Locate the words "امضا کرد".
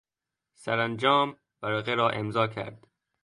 2.09-2.87